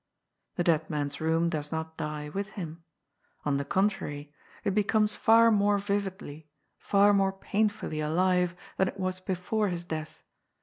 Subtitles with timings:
[0.55, 2.83] The dead man's room does not die with him.
[3.45, 6.47] On the contrary, it becomes far more yividly,
[6.79, 10.23] far more painfully alive than it was before his death.